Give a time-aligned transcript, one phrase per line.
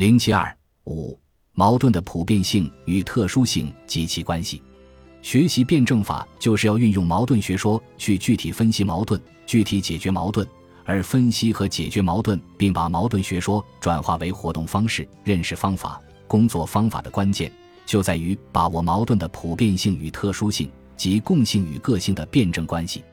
[0.00, 0.56] 零七二
[0.86, 1.20] 五
[1.52, 4.62] 矛盾的普遍性与特殊性及其关系。
[5.20, 10.48] 学习辩证法就是要运用矛盾学说去具体分析矛盾，具体解决矛盾。
[10.86, 17.52] 而分析和解决矛盾，并把矛盾学说转化为活动方式、认识方法、工作方法的关键，
[17.84, 23.04] 就在于把握矛盾的普遍性与特殊性及共性与个性的辩证关系。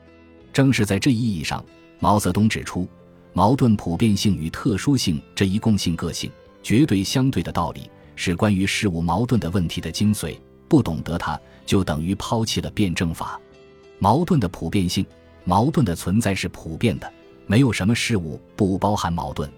[0.54, 1.62] 正是在这一意义上，
[1.98, 2.88] 毛泽东指出，
[3.34, 6.32] 矛盾普遍性与特殊性这一共性个性
[6.68, 10.38] 绝对相对的道理，是关于事物矛盾的问题的精髓。
[10.68, 13.40] 不懂得它，就等于抛弃了辩证法。
[13.98, 15.06] 矛盾的普遍性，
[15.44, 17.10] 矛盾的存在是普遍的，
[17.46, 19.50] 没有什么事物不包含矛盾。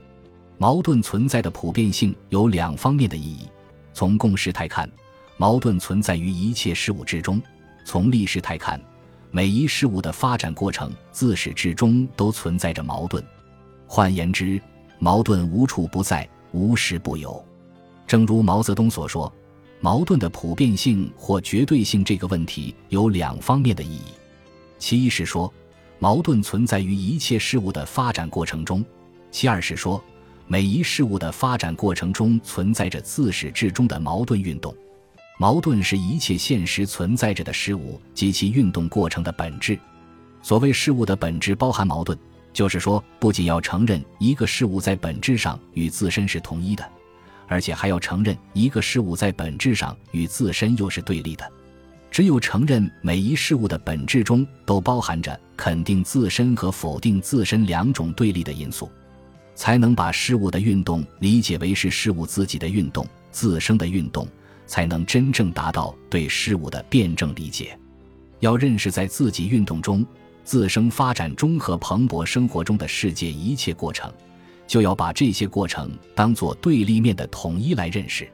[0.56, 3.48] 矛盾存在的普遍性有两方面的意义：
[3.92, 4.88] 从共识态看，
[5.36, 7.40] 矛盾存在于一切事物之中；
[7.84, 8.80] 从历史态看，
[9.32, 13.20] 每一事物的发展过程自始至终都存在着矛盾。
[13.88, 14.62] 换言之，
[15.00, 17.44] 矛盾无处不在，无时不有。
[18.06, 19.32] 正如毛泽东所说。
[19.82, 24.12] 矛盾的普遍性或绝对性这个问题有两方面的意义，
[24.78, 25.50] 其一是说，
[25.98, 28.82] 矛盾存在于一切事物的发展过程中；
[29.30, 29.98] 其二是说，
[30.46, 34.74] 每一事物的发展过程中存在着自始至终的矛盾运动。
[35.38, 39.78] 矛盾是一切现实存在着的事物及其运动过程的本质。
[40.42, 42.18] 所谓事物的本质包含矛盾，
[42.52, 46.84] 就是说，不仅要承认一个事物在本质上与自身是统一的。
[47.46, 51.44] 而且还要承认一个事物在本质上与自身又是对立的，
[52.08, 58.88] 只有承认每一事物的本质中都包含着肯定自身和否定自身两种对立的因素，
[59.56, 64.28] 才能把事物的运动理解为是事物自己的运动、自身的运动，
[64.64, 67.76] 才能真正达到对事物的辩证理解。
[68.38, 70.06] 要认识在自己运动中、
[70.50, 74.12] 自身发展中和蓬勃生活中的世界一切过程。
[74.66, 78.28] 就要把这些过程当作对立面的统一来认识。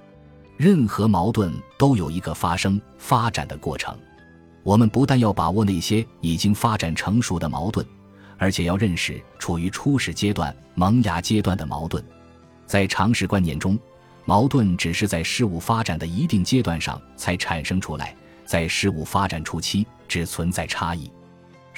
[0.57, 3.95] 任何矛盾都有一个发生、发展的过程。
[4.63, 7.87] 我们不但要把握那些已经发展成熟的矛盾，
[8.39, 12.03] 而且要认识处于初始阶段、萌芽阶段的矛盾。
[12.65, 13.79] 在常识观念中，
[14.25, 21.11] 矛盾只是在事物发展的一定阶段上才产生出来，在事物发展初期只存在差异。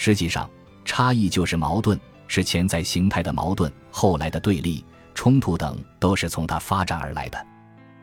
[0.00, 0.48] 实际上，
[0.84, 1.98] 差异就是矛盾。
[2.30, 7.46] 是潜在形态的矛盾，后来的对立、冲突等都是从它发展而来的。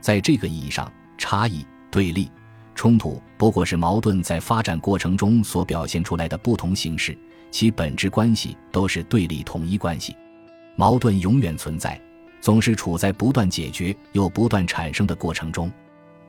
[0.02, 2.28] 在这个意义上，差异、对立、
[2.74, 7.16] 冲突不过是矛盾在发展过程中所表现出来的不同形式，
[7.52, 10.18] 其本质关系都是对立统一关系。
[10.76, 12.02] 矛盾永远存在，
[12.42, 15.72] 总是处在不断解决又不断产生的过程中。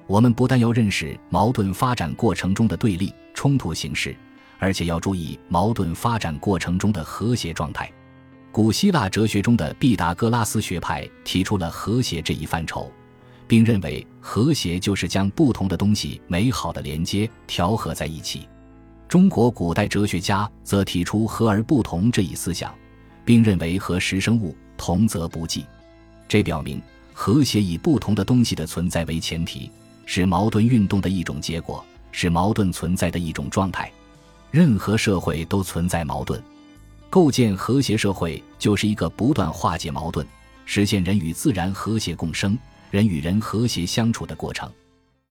[0.07, 4.15] 我们不但要认识矛盾发展过程中的对立、冲突形式。
[4.59, 7.91] 而且要注意矛盾发展过程中的和谐状态。
[8.53, 12.91] 古希腊哲学中的毕达哥拉斯学派提出了和谐这一范畴，
[13.47, 18.49] 并认为和谐就是将不同的东西美好的连接调和在一起。
[19.09, 22.75] 中国古代哲学家则提出和而不同这一思想，
[23.25, 25.65] 并认为和实生物，同则不济。
[26.27, 29.71] 这表明和谐以不同的东西的存在为前提，
[30.07, 33.93] 是矛盾运动的一种结果，是矛盾存在的一种状态。
[34.57, 36.43] 任何社会都存在矛盾，
[37.11, 40.27] 构建和谐社会就是一个不断化解矛盾、
[40.65, 42.59] 实现人与自然和谐共生、
[42.91, 44.73] 人与人和谐相处的过程。